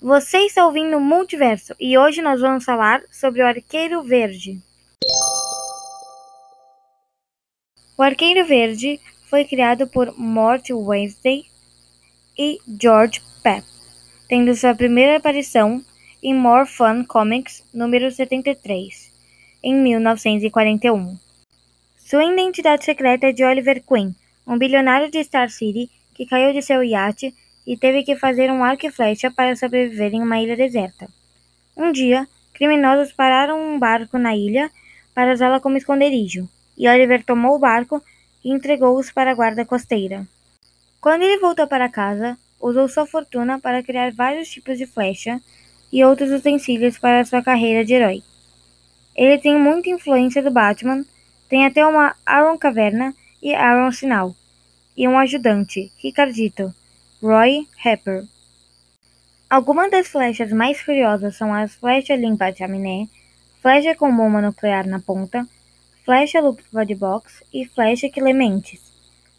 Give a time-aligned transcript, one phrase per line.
[0.00, 4.60] Você está ouvindo o Multiverso e hoje nós vamos falar sobre o Arqueiro Verde.
[7.96, 11.46] O Arqueiro Verde foi criado por Mort Wednesday
[12.38, 13.64] e George Pep,
[14.28, 15.82] tendo sua primeira aparição
[16.22, 19.10] em More Fun Comics número 73,
[19.62, 21.16] em 1941.
[21.96, 24.14] Sua identidade secreta é de Oliver Queen,
[24.46, 27.34] um bilionário de Star City que caiu de seu iate
[27.66, 31.08] e teve que fazer um arco e flecha para sobreviver em uma ilha deserta.
[31.76, 34.70] Um dia, criminosos pararam um barco na ilha
[35.14, 36.48] para usá-la como esconderijo,
[36.78, 38.02] e Oliver tomou o barco
[38.44, 40.26] e entregou-os para a guarda costeira.
[41.00, 45.40] Quando ele voltou para casa, usou sua fortuna para criar vários tipos de flecha
[45.92, 48.22] e outros utensílios para sua carreira de herói.
[49.14, 51.04] Ele tem muita influência do Batman,
[51.48, 54.34] tem até uma Aaron Caverna e Aaron Sinal,
[54.96, 56.74] e um ajudante, Ricardito,
[57.22, 58.24] Roy Harper.
[59.48, 63.08] Algumas das flechas mais curiosas são as flecha limpa chaminé,
[63.62, 65.48] flecha com bomba nuclear na ponta,
[66.04, 68.80] flecha lupa de box e flecha que lê mentes.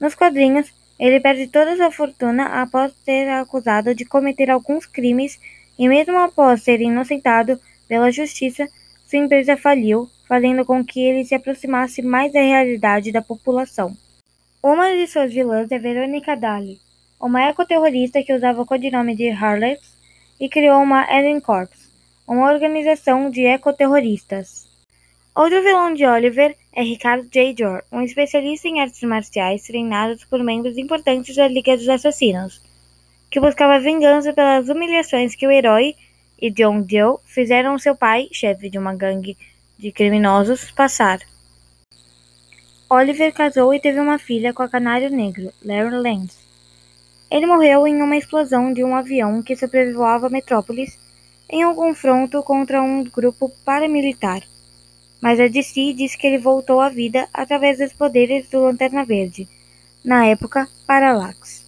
[0.00, 5.38] Nos quadrinhos, ele perde toda sua fortuna após ser acusado de cometer alguns crimes
[5.78, 8.68] e mesmo após ser inocentado pela justiça,
[9.06, 13.96] sua empresa faliu, fazendo com que ele se aproximasse mais da realidade da população.
[14.60, 16.80] Uma de suas vilãs é Veronica Daly,
[17.20, 19.80] uma ecoterrorista que usava o codinome de Harlex
[20.40, 21.68] e criou uma Eden Corps,
[22.26, 24.66] uma organização de ecoterroristas.
[25.34, 27.54] Outro vilão de Oliver é Ricardo J.
[27.56, 32.60] Jor, um especialista em artes marciais treinado por membros importantes da Liga dos Assassinos,
[33.30, 35.94] que buscava vingança pelas humilhações que o herói
[36.40, 39.36] e John Doe fizeram seu pai, chefe de uma gangue
[39.78, 41.20] de criminosos, passar.
[42.88, 46.49] Oliver casou e teve uma filha com a Canário Negro, Larry Lance.
[47.30, 50.98] Ele morreu em uma explosão de um avião que sobrevoava Metrópolis
[51.48, 54.42] em um confronto contra um grupo paramilitar.
[55.20, 59.48] Mas a DC diz que ele voltou à vida através dos poderes do Lanterna Verde,
[60.04, 61.66] na época Parallax.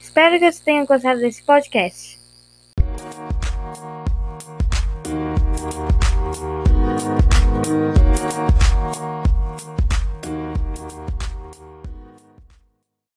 [0.00, 2.23] Espero que você tenha gostado desse podcast.